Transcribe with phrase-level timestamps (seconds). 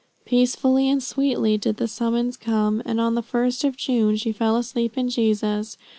[0.25, 4.57] Peacefully and sweetly did the summons come, and on the first of June she fell
[4.57, 5.77] asleep in Jesus.